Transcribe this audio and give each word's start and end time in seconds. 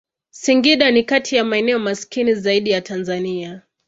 Singida 0.29 0.91
ni 0.91 1.03
kati 1.03 1.35
ya 1.35 1.43
maeneo 1.43 1.79
maskini 1.79 2.33
zaidi 2.33 2.69
ya 2.69 2.81
Tanzania. 2.81 3.61